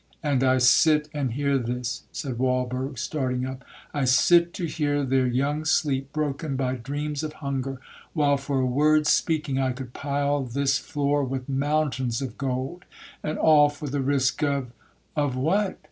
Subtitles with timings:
[0.23, 5.63] —'And I sit and hear this,' said Walberg, starting up,—'I sit to hear their young
[5.63, 7.79] sleep broken by dreams of hunger,
[8.13, 12.85] while for a word's speaking I could pile this floor with mountains of gold,
[13.21, 15.77] and all for the risk of—'Of what?'